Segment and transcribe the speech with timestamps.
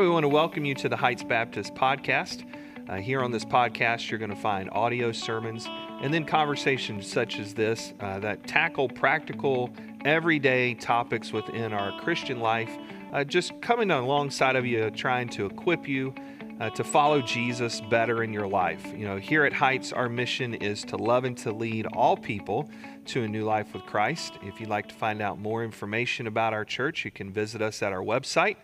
[0.00, 2.44] we want to welcome you to the Heights Baptist podcast.
[2.88, 5.68] Uh, here on this podcast, you're going to find audio sermons
[6.02, 9.70] and then conversations such as this uh, that tackle practical,
[10.04, 12.76] everyday topics within our Christian life,
[13.12, 16.12] uh, just coming alongside of you, trying to equip you
[16.58, 18.84] uh, to follow Jesus better in your life.
[18.96, 22.68] You know, here at Heights, our mission is to love and to lead all people
[23.06, 24.38] to a new life with Christ.
[24.42, 27.80] If you'd like to find out more information about our church, you can visit us
[27.80, 28.56] at our website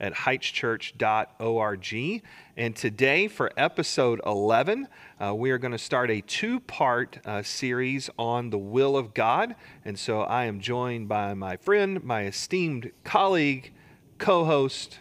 [0.00, 2.22] at heightschurch.org.
[2.56, 4.88] And today, for episode 11,
[5.20, 9.14] uh, we are going to start a two part uh, series on the will of
[9.14, 9.54] God.
[9.84, 13.72] And so I am joined by my friend, my esteemed colleague,
[14.18, 14.98] co host,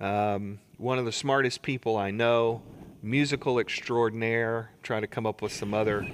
[0.00, 2.62] um, one of the smartest people I know,
[3.02, 6.08] musical extraordinaire, trying to come up with some other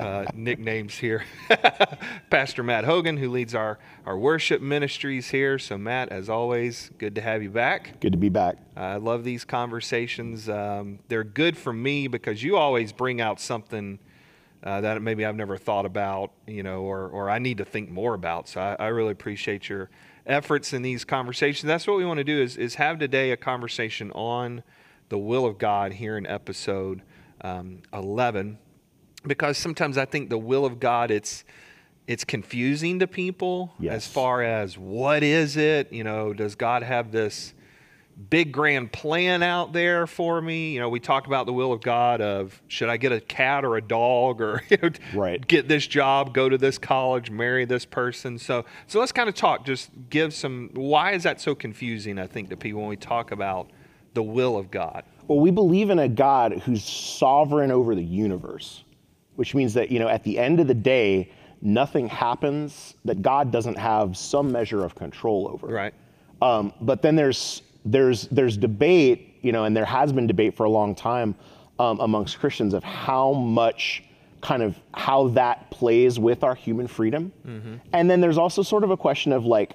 [0.00, 1.24] uh, nicknames here.
[2.30, 5.58] Pastor Matt Hogan, who leads our, our worship ministries here.
[5.58, 8.00] So, Matt, as always, good to have you back.
[8.00, 8.56] Good to be back.
[8.76, 10.48] I love these conversations.
[10.48, 13.98] Um, they're good for me because you always bring out something
[14.62, 17.90] uh, that maybe I've never thought about, you know, or, or I need to think
[17.90, 18.48] more about.
[18.48, 19.90] So, I, I really appreciate your
[20.26, 21.66] efforts in these conversations.
[21.66, 24.62] That's what we want to do is, is have today a conversation on
[25.08, 27.02] the will of God here in episode
[27.42, 28.58] um, 11
[29.26, 31.44] because sometimes I think the will of God it's
[32.06, 33.94] it's confusing to people yes.
[33.94, 35.92] as far as what is it?
[35.92, 37.54] You know, does God have this
[38.28, 40.72] big grand plan out there for me?
[40.72, 43.64] You know, we talk about the will of God of should I get a cat
[43.64, 45.46] or a dog or you know, right.
[45.46, 48.38] get this job, go to this college, marry this person.
[48.38, 52.26] So so let's kind of talk just give some why is that so confusing I
[52.26, 53.70] think to people when we talk about
[54.14, 55.04] the will of God?
[55.28, 58.82] Well, we believe in a God who's sovereign over the universe
[59.36, 61.30] which means that, you know, at the end of the day,
[61.62, 65.66] nothing happens that God doesn't have some measure of control over.
[65.66, 65.94] Right.
[66.42, 70.64] Um, but then there's there's there's debate, you know, and there has been debate for
[70.64, 71.34] a long time
[71.78, 74.04] um, amongst Christians of how much
[74.40, 77.32] kind of how that plays with our human freedom.
[77.46, 77.74] Mm-hmm.
[77.92, 79.74] And then there's also sort of a question of like,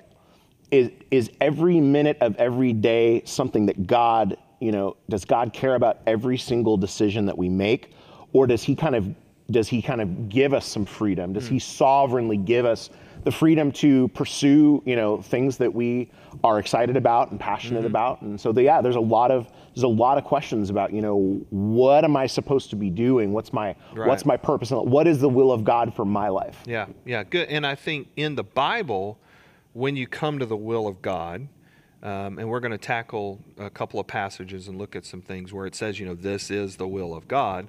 [0.71, 5.75] is is every minute of every day something that God, you know, does God care
[5.75, 7.93] about every single decision that we make,
[8.33, 9.13] or does He kind of
[9.51, 11.33] does he kind of give us some freedom?
[11.33, 11.51] Does mm.
[11.51, 12.89] he sovereignly give us
[13.23, 16.09] the freedom to pursue, you know, things that we
[16.43, 17.87] are excited about and passionate mm-hmm.
[17.87, 18.21] about?
[18.21, 21.01] And so, the, yeah, there's a lot of there's a lot of questions about, you
[21.01, 23.33] know, what am I supposed to be doing?
[23.33, 24.07] What's my right.
[24.07, 24.71] what's my purpose?
[24.71, 26.61] What is the will of God for my life?
[26.65, 27.49] Yeah, yeah, good.
[27.49, 29.19] And I think in the Bible,
[29.73, 31.47] when you come to the will of God,
[32.01, 35.51] um, and we're going to tackle a couple of passages and look at some things
[35.51, 37.67] where it says, you know, this is the will of God.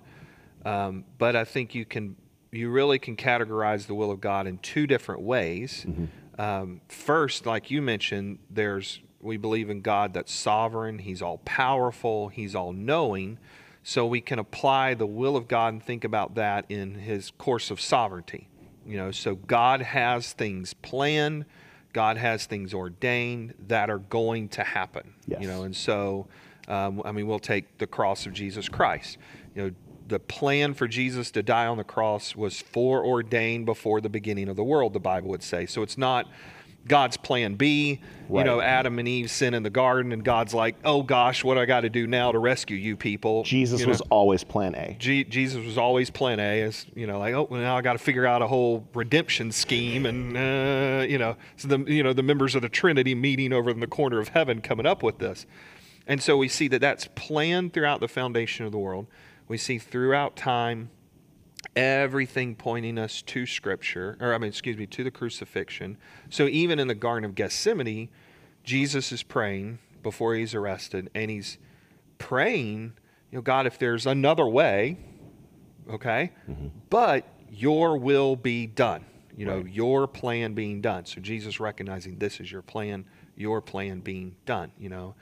[0.67, 2.17] Um, but I think you can
[2.51, 5.85] you really can categorize the will of God in two different ways.
[5.87, 6.41] Mm-hmm.
[6.41, 10.99] Um, first, like you mentioned, there's we believe in God that's sovereign.
[10.99, 12.29] He's all powerful.
[12.29, 13.39] He's all knowing.
[13.85, 17.71] So we can apply the will of God and think about that in His course
[17.71, 18.49] of sovereignty.
[18.85, 21.45] You know, so God has things planned.
[21.93, 25.15] God has things ordained that are going to happen.
[25.27, 25.41] Yes.
[25.41, 26.27] You know, and so
[26.69, 29.19] um, I mean, we'll take the cross of Jesus Christ.
[29.55, 29.71] You know,
[30.07, 34.57] the plan for Jesus to die on the cross was foreordained before the beginning of
[34.57, 35.67] the world, the Bible would say.
[35.67, 36.27] So it's not
[36.87, 38.01] God's plan B.
[38.29, 38.41] Right.
[38.41, 41.55] You know, Adam and Eve sin in the garden, and God's like, oh gosh, what
[41.55, 43.45] do I got to do now to rescue you people?
[43.45, 44.97] Jesus you know, was always plan A.
[44.99, 46.63] G- Jesus was always plan A.
[46.63, 49.53] Is you know, like, oh, well, now I got to figure out a whole redemption
[49.53, 53.53] scheme, and uh, you know, so the you know the members of the Trinity meeting
[53.53, 55.47] over in the corner of heaven coming up with this,
[56.07, 59.07] and so we see that that's planned throughout the foundation of the world.
[59.49, 60.91] We see throughout time
[61.75, 65.99] everything pointing us to Scripture, or I mean, excuse me, to the crucifixion.
[66.31, 68.09] So even in the Garden of Gethsemane,
[68.65, 71.59] Jesus is praying before he's arrested, and he's
[72.19, 72.95] praying,
[73.31, 74.99] you know, God, if there's another way,
[75.91, 76.69] okay, mm-hmm.
[76.91, 79.05] but your will be done.
[79.37, 79.71] You know, right.
[79.71, 81.05] your plan being done.
[81.05, 83.05] So Jesus recognizing this is your plan,
[83.37, 84.73] your plan being done.
[84.79, 85.15] You know,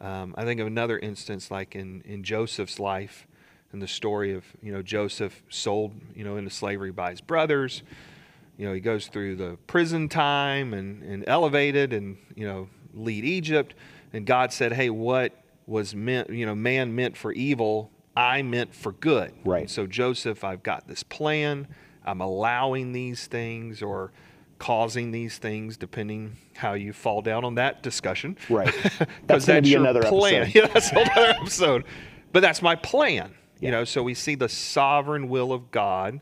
[0.00, 3.28] um, I think of another instance like in in Joseph's life
[3.72, 7.82] and the story of you know Joseph sold you know into slavery by his brothers.
[8.56, 13.24] You know he goes through the prison time and, and elevated and you know lead
[13.24, 13.74] Egypt.
[14.12, 15.32] And God said, "Hey, what
[15.66, 19.62] was meant you know man meant for evil, I meant for good." Right.
[19.62, 21.68] And so Joseph, I've got this plan.
[22.04, 24.12] I'm allowing these things or
[24.58, 28.36] causing these things, depending how you fall down on that discussion.
[28.48, 28.72] Right.
[29.26, 30.42] That's going to be another plan.
[30.42, 30.54] episode.
[30.54, 31.84] Yeah, that's another episode.
[32.32, 33.34] But that's my plan.
[33.62, 36.20] You know, so we see the sovereign will of God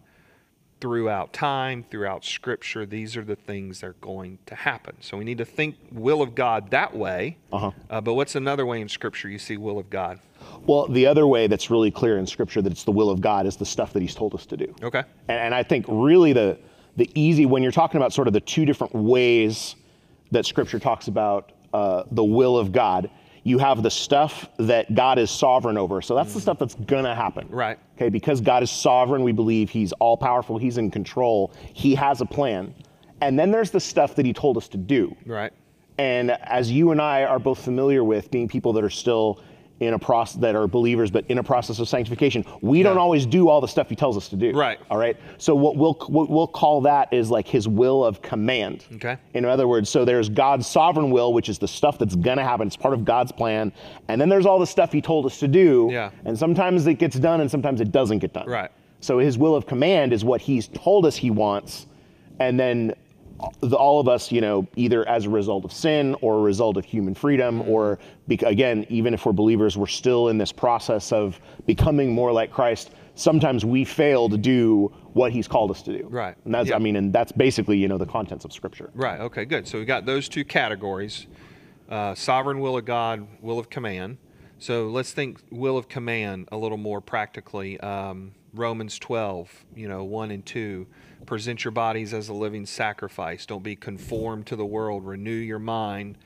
[0.80, 4.96] throughout time, throughout Scripture, these are the things that are going to happen.
[5.00, 7.38] So we need to think will of God that way.
[7.52, 7.70] Uh-huh.
[7.88, 10.18] Uh, but what's another way in Scripture you see will of God?
[10.66, 13.46] Well, the other way that's really clear in Scripture that it's the will of God
[13.46, 14.74] is the stuff that He's told us to do.
[14.82, 15.02] Okay.
[15.28, 16.58] And, and I think really the
[16.96, 19.76] the easy when you're talking about sort of the two different ways
[20.32, 23.10] that Scripture talks about uh, the will of God,
[23.42, 26.02] you have the stuff that God is sovereign over.
[26.02, 26.42] So that's the mm.
[26.42, 27.48] stuff that's gonna happen.
[27.48, 27.78] Right.
[27.96, 32.20] Okay, because God is sovereign, we believe He's all powerful, He's in control, He has
[32.20, 32.74] a plan.
[33.20, 35.14] And then there's the stuff that He told us to do.
[35.26, 35.52] Right.
[35.98, 39.42] And as you and I are both familiar with, being people that are still
[39.80, 43.24] in a process that are believers, but in a process of sanctification, we don't always
[43.24, 44.52] do all the stuff He tells us to do.
[44.52, 44.78] Right.
[44.90, 45.16] All right.
[45.38, 48.84] So what we'll what we'll call that is like His will of command.
[48.94, 49.16] Okay.
[49.34, 52.66] In other words, so there's God's sovereign will, which is the stuff that's gonna happen.
[52.66, 53.72] It's part of God's plan,
[54.08, 55.88] and then there's all the stuff He told us to do.
[55.90, 56.10] Yeah.
[56.26, 58.46] And sometimes it gets done, and sometimes it doesn't get done.
[58.46, 58.70] Right.
[59.00, 61.86] So His will of command is what He's told us He wants,
[62.38, 62.94] and then
[63.60, 66.76] the, all of us, you know, either as a result of sin or a result
[66.76, 67.98] of human freedom, or
[68.28, 72.50] bec- again, even if we're believers, we're still in this process of becoming more like
[72.50, 72.90] Christ.
[73.14, 76.06] Sometimes we fail to do what He's called us to do.
[76.08, 76.36] Right.
[76.44, 76.76] And that's, Yeah.
[76.76, 78.90] I mean, and that's basically, you know, the contents of Scripture.
[78.94, 79.20] Right.
[79.20, 79.44] Okay.
[79.44, 79.66] Good.
[79.68, 81.26] So we've got those two categories:
[81.88, 84.18] uh, sovereign will of God, will of command.
[84.58, 87.80] So let's think will of command a little more practically.
[87.80, 90.86] Um, Romans 12, you know, one and two.
[91.26, 93.46] Present your bodies as a living sacrifice.
[93.46, 95.06] Don't be conformed to the world.
[95.06, 96.16] Renew your mind.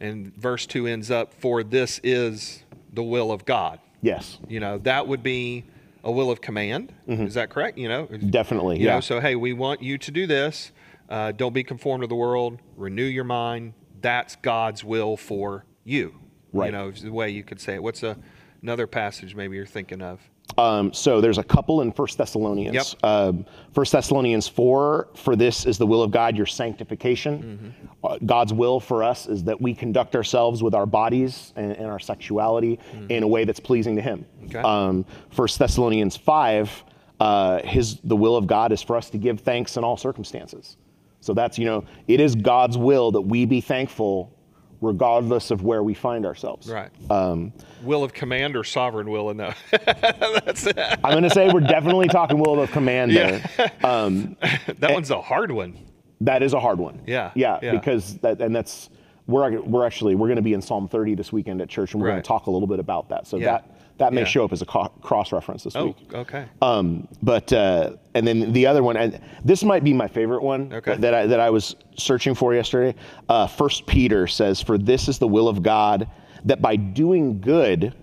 [0.00, 2.62] And verse two ends up, for this is
[2.92, 3.80] the will of God.
[4.02, 5.64] Yes, You know, that would be
[6.04, 6.92] a will of command.
[7.08, 7.76] Is that correct?
[7.76, 8.78] You know, definitely.
[8.78, 8.94] you yeah.
[8.96, 10.70] know, so hey, we want you to do this.
[11.08, 12.60] Uh, don't be conformed to the world.
[12.76, 13.72] Renew your mind.
[14.00, 16.14] That's God's will for you.
[16.52, 16.66] Right.
[16.66, 17.82] You know, is the way you could say it.
[17.82, 18.16] What's a,
[18.62, 20.20] another passage maybe you're thinking of?
[20.58, 22.96] Um, so there's a couple in First Thessalonians.
[23.02, 23.04] Yep.
[23.04, 25.08] Um, First Thessalonians four.
[25.14, 27.74] For this is the will of God, your sanctification.
[27.82, 28.06] Mm-hmm.
[28.06, 31.86] Uh, God's will for us is that we conduct ourselves with our bodies and, and
[31.86, 32.78] our sexuality
[33.08, 34.24] in a way that's pleasing to Him.
[34.24, 34.56] Mm-hmm.
[34.56, 34.58] Okay.
[34.60, 36.84] Um, First Thessalonians five.
[37.18, 40.76] Uh, his the will of God is for us to give thanks in all circumstances.
[41.20, 44.35] So that's you know it is God's will that we be thankful
[44.80, 46.68] regardless of where we find ourselves.
[46.68, 46.90] Right.
[47.10, 47.52] Um,
[47.82, 49.56] will of command or sovereign will in that?
[50.44, 50.76] That's it.
[50.78, 53.42] I'm going to say we're definitely talking will of command there.
[53.84, 54.36] Um,
[54.78, 55.76] that one's a hard one.
[56.22, 57.00] that is a hard one.
[57.06, 57.72] Yeah, Yeah, yeah.
[57.72, 58.90] because that and that's
[59.26, 62.02] we're we're actually we're going to be in Psalm 30 this weekend at church and
[62.02, 63.26] we're going to talk a little bit about that.
[63.26, 63.44] So Yeah.
[63.46, 64.26] that that may Yeah.
[64.26, 65.96] show up as a co- cross reference this Oh, week.
[66.14, 66.44] okay.
[66.60, 70.72] Um, but uh, and then the other one, and this might be my favorite one
[70.72, 70.96] Okay.
[70.96, 72.94] that I, that I was searching for yesterday.
[73.28, 76.08] Uh, First Peter says, "For this is the will of God,
[76.44, 77.94] that by doing good,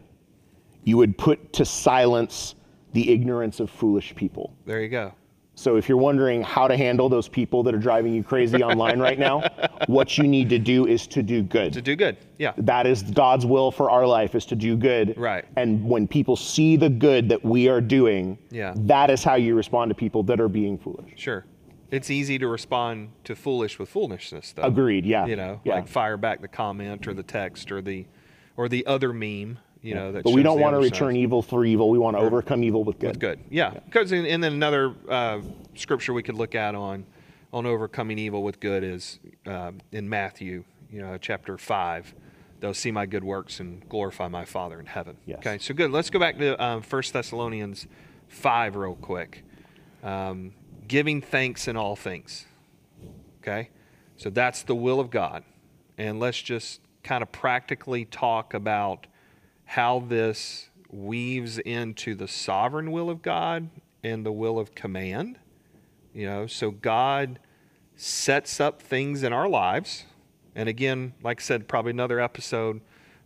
[0.84, 2.56] you would put to silence
[2.94, 5.14] the ignorance of foolish people." There you go.
[5.56, 9.00] So if you're wondering how to handle those people that are driving you crazy online
[9.00, 9.44] right now,
[9.88, 11.74] what you need to do is to do good.
[11.74, 12.18] To do good.
[12.40, 12.54] Yeah.
[12.58, 15.14] That is God's will for our life is to do good.
[15.16, 15.46] Right.
[15.56, 18.74] And when people see the good that we are doing, Yeah.
[18.78, 21.12] that is how you respond to people that are being foolish.
[21.18, 21.46] Sure.
[21.92, 24.64] It's easy to respond to foolish with foolishness, though.
[24.64, 25.06] Agreed.
[25.06, 25.28] Yeah.
[25.28, 25.76] You know, Yeah.
[25.76, 28.06] like fire back the comment or the text or the
[28.58, 29.60] or the other meme.
[29.84, 31.20] You know, that but we don't want to return side.
[31.20, 31.90] evil for evil.
[31.90, 33.10] We want to overcome evil with good.
[33.10, 33.40] With good.
[33.50, 33.72] Yeah.
[33.72, 35.42] Because and then another uh,
[35.76, 37.06] scripture we could look at on
[37.52, 42.16] on overcoming evil with good is um, in Matthew, you know, chapter five.
[42.62, 45.18] They'll see my good works and glorify my Father in heaven.
[45.26, 45.40] Yes.
[45.40, 45.58] Okay.
[45.58, 45.92] So good.
[45.92, 47.88] Let's go back to um, 1 Thessalonians
[48.30, 49.44] five real quick.
[50.02, 50.54] Um,
[50.88, 52.46] giving thanks in all things.
[53.42, 53.70] Okay.
[54.16, 55.44] So that's the will of God.
[55.98, 59.08] And let's just kind of practically talk about
[59.66, 63.70] how this weaves into the sovereign will of God
[64.04, 65.40] and the will of command.
[66.14, 67.40] You know, so God
[67.96, 70.06] sets up things in our lives.
[70.56, 72.82] And again, like I said, probably another episode,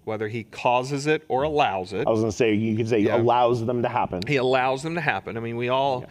[0.06, 2.08] whether he causes it or allows it.
[2.08, 3.18] I was going to say you could say Yeah.
[3.18, 4.22] allows them to happen.
[4.26, 5.36] He allows them to happen.
[5.36, 6.06] I mean, we all,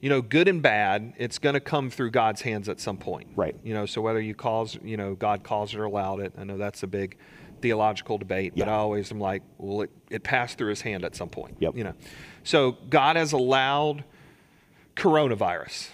[0.00, 3.28] you know, good and bad, it's going to come through God's hands at some point.
[3.34, 3.56] Right.
[3.64, 6.44] You know, so whether you cause, you know, God caused it or allowed it, I
[6.44, 7.16] know that's a big
[7.60, 11.14] theological debate, but I always am like, well, it, it passed through his hand at
[11.14, 11.56] some point.
[11.60, 11.76] Yep.
[11.76, 11.94] You know,
[12.44, 14.04] so God has allowed
[14.96, 15.88] coronavirus.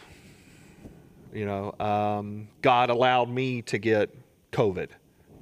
[1.33, 4.11] You know, um, God allowed me to get
[4.53, 4.89] COVID.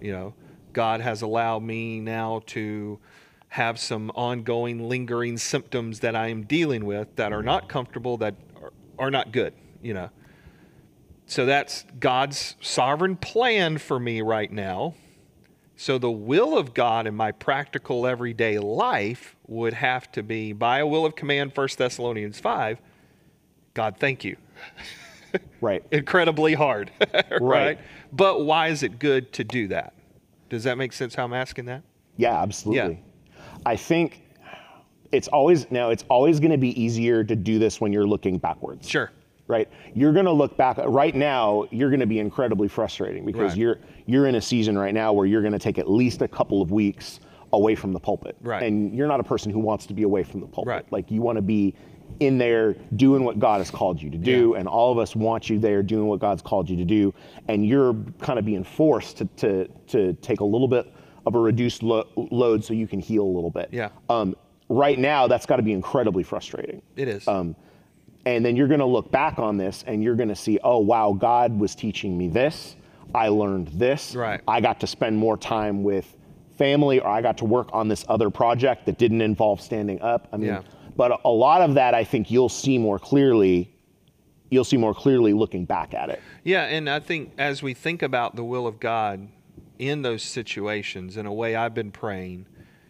[0.01, 0.35] You know,
[0.73, 2.99] God has allowed me now to
[3.49, 8.35] have some ongoing, lingering symptoms that I am dealing with that are not comfortable, that
[8.61, 9.53] are, are not good.
[9.83, 10.11] You know,
[11.27, 14.95] so that's God's sovereign plan for me right now.
[15.83, 20.79] So the will of God in my practical everyday life would have to be by
[20.79, 22.79] a will of command, 1 Thessalonians 5,
[23.75, 24.37] God, thank you.
[25.63, 25.83] Right.
[25.91, 27.41] incredibly hard, right?
[27.41, 27.79] Right.
[28.13, 29.95] But why is it good to do that?
[30.51, 31.83] Does that make sense how I'm asking that?
[32.19, 33.01] Yeah, absolutely.
[33.27, 33.43] Yeah.
[33.65, 34.23] I think
[35.11, 38.37] it's always now it's always going to be easier to do this when you're looking
[38.37, 38.87] backwards.
[38.87, 39.11] Sure.
[39.49, 39.71] Right?
[39.95, 43.59] You're going to look back right now, you're going to be incredibly frustrating because Right.
[43.59, 46.29] you're you're in a season right now where you're going to take at least a
[46.29, 47.21] couple of weeks
[47.53, 48.37] away from the pulpit.
[48.41, 48.63] Right.
[48.63, 50.69] And you're not a person who wants to be away from the pulpit.
[50.69, 50.93] Right.
[50.93, 51.75] Like you want to be
[52.21, 54.61] in there doing what God has called you to do Yeah.
[54.61, 57.15] and all of us want you there doing what God's called you to do
[57.49, 60.93] and you're kind of being forced to to to take a little bit
[61.25, 63.69] of a reduced lo- load so you can heal a little bit.
[63.73, 63.91] Yeah.
[64.11, 64.35] Um,
[64.69, 66.83] right now, that's got to be incredibly frustrating.
[66.97, 67.27] It is.
[67.29, 67.55] Um,
[68.27, 70.79] and then you're going to look back on this and you're going to see, oh,
[70.79, 72.77] wow, God was teaching me this.
[73.15, 74.15] I learned this.
[74.15, 74.41] Right.
[74.49, 76.17] I got to spend more time with
[76.57, 80.29] family or I got to work on this other project that didn't involve standing up.
[80.33, 80.63] I mean, Yeah.
[80.97, 83.75] but a lot of that I think you'll see more clearly.
[84.51, 86.21] You'll see more clearly looking back at it.
[86.45, 89.29] Yeah, and I think as we think about the will of God
[89.79, 92.47] in those situations, in a way I've been praying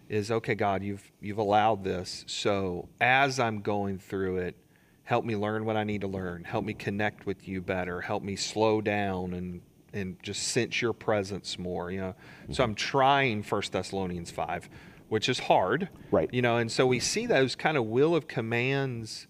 [0.09, 2.25] is okay, God, you've you've allowed this.
[2.27, 4.57] So as I'm going through it,
[5.05, 6.45] help me learn what I need to learn.
[6.45, 8.01] Help me connect with you better.
[8.01, 11.91] Help me slow down and and just sense your presence more.
[11.91, 12.15] You know,
[12.51, 14.69] so I'm trying First Thessalonians five,
[15.09, 15.89] which is hard.
[16.11, 16.33] Right.
[16.33, 19.27] You know, and so we see those kind of will of commands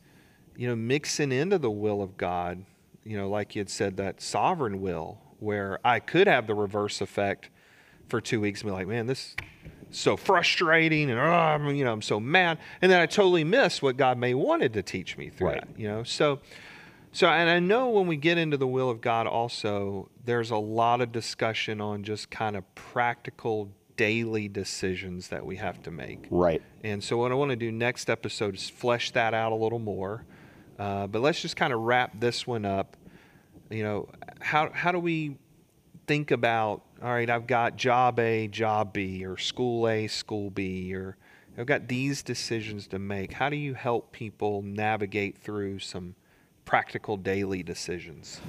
[0.56, 2.64] you know, mixing into the will of God,
[3.04, 7.00] you know, like you had said, that sovereign will, where I could have the reverse
[7.00, 7.50] effect
[8.08, 9.34] for two weeks and be like, man, this
[9.90, 12.58] is so frustrating and, oh, I'm, you know, I'm so mad.
[12.80, 15.60] And then I totally miss what God may wanted to teach me through Right.
[15.60, 16.02] that, you know?
[16.02, 16.40] So,
[17.12, 20.56] so, and I know when we get into the will of God also, there's a
[20.56, 26.26] lot of discussion on just kind of practical daily decisions that we have to make.
[26.30, 26.62] Right.
[26.82, 29.78] And so, what I want to do next episode is flesh that out a little
[29.78, 30.24] more.
[30.78, 32.96] Uh, but let's just kind of wrap this one up.
[33.70, 34.08] You know,
[34.40, 35.36] how how do we
[36.06, 36.82] think about?
[37.02, 41.18] All right, I've got job A, job B, or school A, school B, or
[41.58, 43.34] I've got these decisions to make.
[43.34, 46.14] How do you help people navigate through some
[46.64, 48.40] practical daily decisions?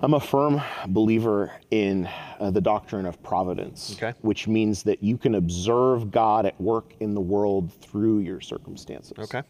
[0.00, 2.08] I'm a firm believer in
[2.40, 4.14] uh, the doctrine of providence, Okay.
[4.22, 9.12] which means that you can observe God at work in the world through your circumstances.
[9.16, 9.42] Okay.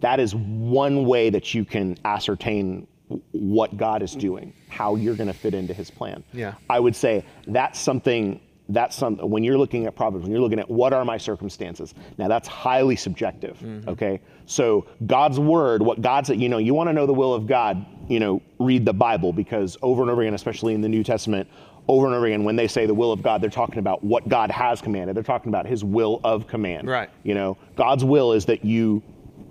[0.00, 2.88] That is one way that you can ascertain
[3.30, 6.24] what God is doing, how you're going to fit into his plan.
[6.32, 6.54] Yeah.
[6.68, 10.58] I would say that's something that's something when you're looking at providence, when you're looking
[10.58, 11.94] at what are my circumstances.
[12.18, 13.62] Now that's highly subjective.
[13.88, 14.20] Okay.
[14.46, 17.84] So God's word, what God's you know, you want to know the will of God,
[18.08, 21.48] you know, read the Bible because over and over again, especially in the New Testament,
[21.88, 24.28] over and over again, when they say the will of God, they're talking about what
[24.28, 25.16] God has commanded.
[25.16, 26.88] They're talking about his will of command.
[26.88, 27.10] Right.
[27.22, 29.02] You know, God's will is that you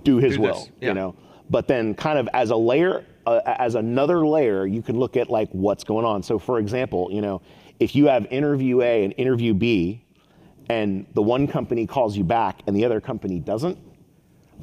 [0.04, 0.90] do his Do will, yeah.
[0.90, 1.16] you know.
[1.50, 5.30] But then kind of as a layer uh, as another layer, you can look at
[5.30, 6.22] like what's going on.
[6.24, 7.42] So for example, you know,
[7.80, 10.04] if you have interview A and interview B
[10.70, 13.78] and the one company calls you back and the other company doesn't,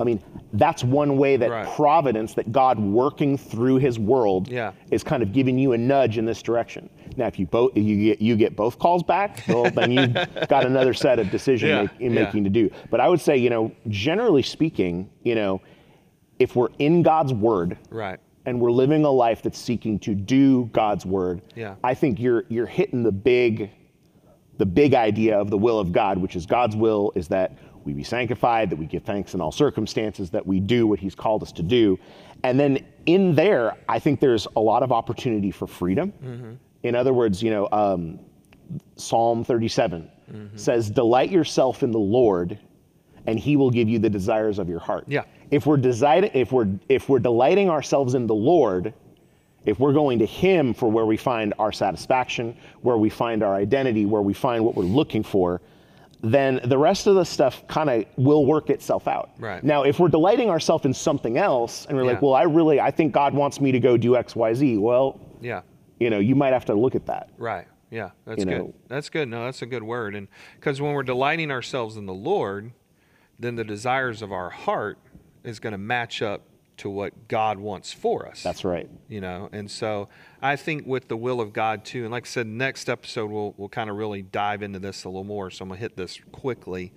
[0.01, 0.23] I mean,
[0.55, 1.69] that's one way that Right.
[1.69, 4.73] providence, that God working through His world, Yeah.
[4.91, 6.89] is kind of giving you a nudge in this direction.
[7.19, 10.15] Now, if you both you get you get both calls back, well, then you've
[10.49, 12.25] got another set of decision Yeah, make, in yeah.
[12.25, 12.71] making to do.
[12.91, 15.61] But I would say, you know, generally speaking, you know,
[16.39, 18.19] if we're in God's Word, Right.
[18.47, 21.77] And we're living a life that's seeking to do God's word, Yeah.
[21.85, 23.71] I think you're you're hitting the big
[24.59, 27.93] the big idea of the will of God, which is God's will is that we
[27.93, 31.43] be sanctified, that we give thanks in all circumstances, that we do what he's called
[31.43, 31.99] us to do.
[32.45, 36.13] And then in there, I think there's a lot of opportunity for freedom.
[36.23, 36.53] Mm-hmm.
[36.85, 38.21] In other words, you know, um,
[38.97, 40.57] Psalm 37 Mm-hmm.
[40.57, 42.59] says, Delight yourself in the Lord,
[43.27, 45.05] and he will give you the desires of your heart.
[45.07, 45.25] Yeah.
[45.51, 48.95] If we're deciding, if we're if we're delighting ourselves in the Lord,
[49.67, 53.55] if we're going to him for where we find our satisfaction, where we find our
[53.55, 55.61] identity, where we find what we're looking for,
[56.23, 59.31] then the rest of the stuff kind of will work itself out.
[59.39, 59.63] Right.
[59.63, 62.11] Now, if we're delighting ourselves in something else and we're Yeah.
[62.13, 65.63] like, well, I really I think God wants me to go do XYZ, well, Yeah.
[66.01, 67.31] you know, you might have to look at that.
[67.39, 67.67] Right.
[67.91, 68.59] Yeah, that's You good.
[68.59, 69.29] know- That's good.
[69.29, 70.15] No, that's a good word.
[70.15, 72.73] And because when we're delighting ourselves in the Lord,
[73.43, 74.99] then the desires of our heart
[75.45, 76.43] is going to match up
[76.79, 78.43] to what God wants for us.
[78.43, 78.89] That's right.
[79.09, 80.09] You know, and so
[80.41, 83.55] I think with the will of God too, and like I said, next episode we'll
[83.57, 85.51] we'll kind of really dive into this a little more.
[85.51, 86.93] So I'm gonna hit this quickly.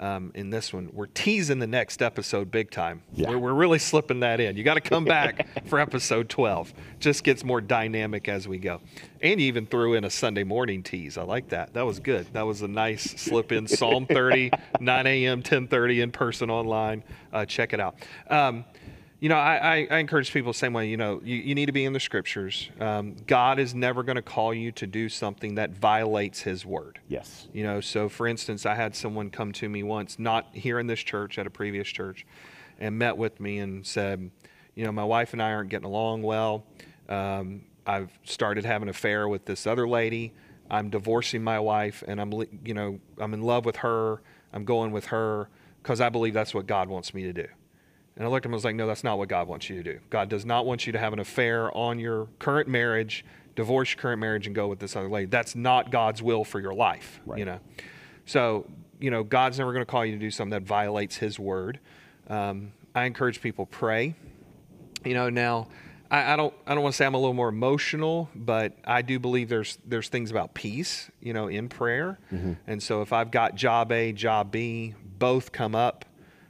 [0.00, 3.02] Um, in this one, we're teasing the next episode big time.
[3.14, 3.30] Yeah.
[3.30, 4.56] We're, we're really slipping that in.
[4.56, 6.74] You got to come back for episode 12.
[6.98, 8.80] Just gets more dynamic as we go.
[9.22, 11.16] And you even threw in a Sunday morning tease.
[11.16, 11.74] I like that.
[11.74, 12.26] That was good.
[12.32, 13.68] That was a nice slip in.
[13.68, 17.02] Psalm 30, 9 a.m., 10:30 in person online.
[17.32, 17.96] Uh, check it out.
[18.28, 18.64] Um,
[19.24, 20.86] You know, I, I, I encourage people the same way.
[20.86, 22.68] You know, you, you need to be in the scriptures.
[22.78, 26.98] Um, God is never going to call you to do something that violates His word.
[27.08, 27.48] Yes.
[27.54, 30.88] You know, so for instance, I had someone come to me once, not here in
[30.88, 32.26] this church, at a previous church,
[32.78, 34.30] and met with me and said,
[34.74, 36.66] you know, my wife and I aren't getting along well.
[37.08, 40.34] Um, I've started having an affair with this other lady.
[40.70, 42.30] I'm divorcing my wife, and I'm,
[42.62, 44.20] you know, I'm in love with her.
[44.52, 45.48] I'm going with her
[45.82, 47.46] because I believe that's what God wants me to do.
[48.16, 49.82] And I looked at him and was like, no, that's not what God wants you
[49.82, 50.00] to do.
[50.10, 53.24] God does not want you to have an affair on your current marriage,
[53.56, 55.26] divorce your current marriage, and go with this other lady.
[55.26, 57.38] That's not God's will for your life, Right.
[57.40, 57.58] you know.
[58.26, 58.66] So,
[59.00, 61.80] you know, God's never going to call you to do something that violates His word.
[62.28, 64.14] Um, I encourage people pray.
[65.04, 65.66] You know, now
[66.10, 69.02] I, I don't I don't want to say I'm a little more emotional, but I
[69.02, 72.18] do believe there's there's things about peace, you know, in prayer.
[72.66, 76.04] And so if I've got job A, job B, both come up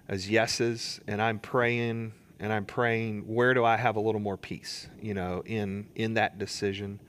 [0.09, 4.37] as yeses, and I'm praying and I'm praying, where do I have a little more
[4.37, 7.01] peace, you know, in in that decision?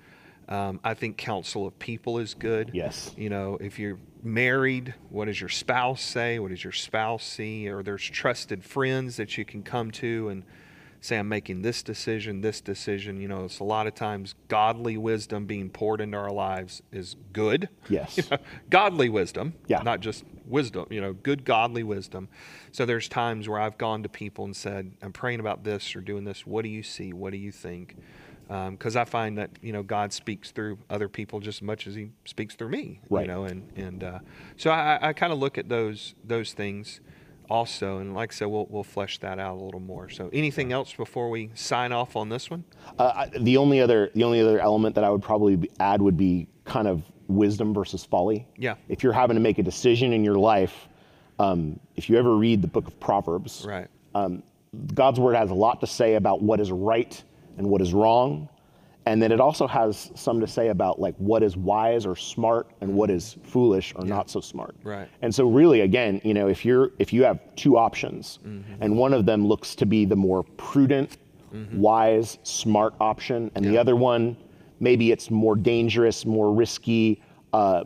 [0.47, 2.71] Um, I think counsel of people is good.
[2.73, 3.11] Yes.
[3.17, 6.37] You know, if you're married, what does your spouse say?
[6.37, 7.67] What does your spouse see?
[7.67, 10.43] Or there's trusted friends that you can come to and
[11.05, 13.19] say, I'm making this decision, this decision.
[13.21, 17.15] You know, it's a lot of times godly wisdom being poured into our lives is
[17.33, 17.69] good.
[17.89, 18.19] Yes.
[18.69, 19.81] godly wisdom, Yeah.
[19.83, 22.29] not just wisdom, you know, good godly wisdom.
[22.71, 26.01] So there's times where I've gone to people and said, I'm praying about this or
[26.01, 26.45] doing this.
[26.45, 27.13] What do you see?
[27.13, 27.95] What do you think?
[28.47, 31.95] Because I find that you know God speaks through other people just as much as
[31.95, 32.99] He speaks through me.
[33.09, 33.21] Right.
[33.21, 34.19] You know, and and uh,
[34.55, 36.99] so I, I kind of look at those those things
[37.49, 40.09] also, and like I said, we'll we'll flesh that out a little more.
[40.09, 42.63] So anything else before we sign off on this one?
[42.99, 46.17] Uh, I- the only other the only other element that I would probably add would
[46.17, 48.47] be kind of wisdom versus folly.
[48.57, 48.75] Yeah.
[48.87, 50.87] If you're having to make a decision in your life,
[51.39, 53.87] um, if you ever read the book of Proverbs, Right.
[54.13, 54.43] um,
[54.93, 57.21] God's word has a lot to say about what is right
[57.57, 58.47] and what is wrong,
[59.05, 62.71] and then it also has some to say about like what is wise or smart
[62.81, 64.75] and what is foolish or not so smart.
[64.83, 65.07] Right.
[65.21, 68.81] And so really, again, you know, if you're if you have two options, Mm-hmm.
[68.81, 71.17] and one of them looks to be the more prudent,
[71.73, 74.35] wise, smart option, and the other one
[74.81, 77.21] maybe it's more dangerous, more risky,
[77.53, 77.85] uh,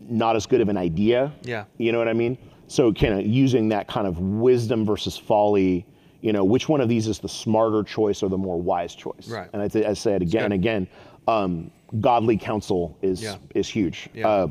[0.00, 1.32] not as good of an idea.
[1.42, 1.64] Yeah.
[1.78, 2.36] You know what I mean?
[2.66, 5.86] So kind of using that kind of wisdom versus folly,
[6.20, 9.28] you know, which one of these is the smarter choice or the more wise choice?
[9.28, 9.48] Right.
[9.52, 10.88] And I, th- I say it again and again,
[11.26, 13.36] um, godly counsel is Yeah.
[13.54, 14.08] is huge.
[14.14, 14.28] Yeah.
[14.28, 14.46] Uh,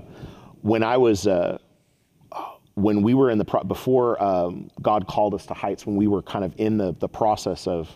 [0.61, 1.57] when I was uh,
[2.75, 6.07] when we were in the pro- before um, God called us to Heights, when we
[6.07, 7.89] were kind of in the the process of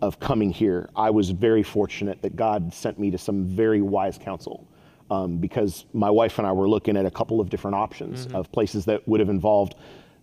[0.00, 4.16] of coming here, I was very fortunate that God sent me to some very wise
[4.18, 4.66] counsel.
[5.10, 8.36] Um, because my wife and I were looking at a couple of different options Mm-hmm.
[8.36, 9.74] of places that would have involved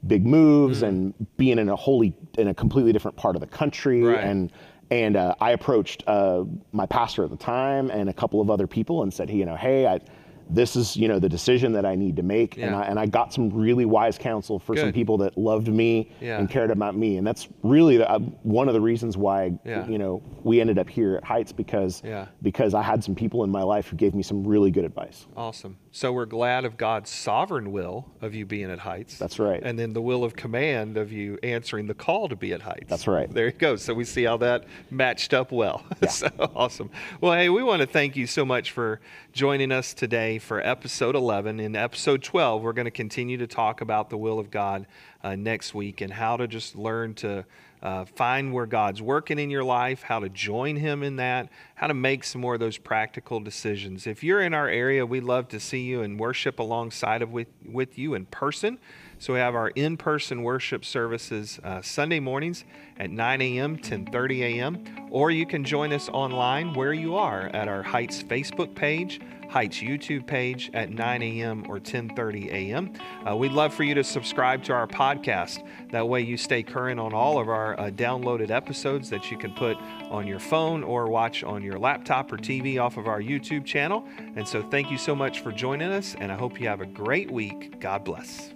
[0.07, 4.01] big moves and being in a wholly in a completely different part of the country
[4.03, 4.23] Right.
[4.23, 4.51] and
[4.91, 8.67] and uh, I approached uh, my pastor at the time and a couple of other
[8.67, 9.99] people and said, hey, you know, hey, I,
[10.49, 13.05] this is you know the decision that I need to make, and I and I
[13.05, 16.37] got some really wise counsel for some people that loved me Yeah.
[16.39, 19.87] and cared about me, and that's really the, uh, one of the reasons why Yeah.
[19.87, 22.27] you know we ended up here at Heights because Yeah.
[22.41, 25.25] because I had some people in my life who gave me some really good advice.
[25.35, 25.77] Awesome.
[25.91, 29.17] So we're glad of God's sovereign will of you being at Heights.
[29.17, 29.61] That's right.
[29.63, 32.89] And then the will of command of you answering the call to be at Heights.
[32.89, 33.33] That's right.
[33.33, 33.77] There you go.
[33.77, 35.83] So we see how that matched up well.
[36.09, 36.89] so awesome.
[37.21, 38.99] Well, hey, we want to thank you so much for
[39.31, 41.59] joining us today for episode 11.
[41.59, 44.87] In episode 12, we're going to continue to talk about the will of God
[45.23, 47.45] uh, next week and how to just learn to
[47.81, 51.87] uh, find where God's working in your life, how to join Him in that, how
[51.87, 54.07] to make some more of those practical decisions.
[54.07, 57.49] If you're in our area, we'd love to see you and worship alongside of with,
[57.65, 58.79] with you in person.
[59.19, 62.63] So we have our in-person worship services uh, Sunday mornings
[62.97, 67.67] at 9 a.m., 10:30 a.m., or you can join us online where you are at
[67.67, 71.65] our Heights Facebook page, Heights YouTube page at 9 a.m.
[71.69, 72.91] or 10:30 a.m.
[73.25, 75.65] Uh, we'd love for you to subscribe to our podcast.
[75.91, 79.53] That way, you stay current on all of our uh, downloaded episodes that you can
[79.53, 79.77] put
[80.09, 84.07] on your phone or watch on your laptop or TV off of our YouTube channel.
[84.35, 86.85] And so, thank you so much for joining us, and I hope you have a
[86.85, 87.79] great week.
[87.79, 88.54] God bless.